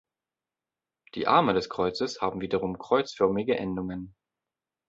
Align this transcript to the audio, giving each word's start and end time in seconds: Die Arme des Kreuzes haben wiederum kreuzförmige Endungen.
Die 1.13 1.27
Arme 1.27 1.53
des 1.53 1.69
Kreuzes 1.69 2.21
haben 2.21 2.41
wiederum 2.41 2.79
kreuzförmige 2.79 3.55
Endungen. 3.59 4.15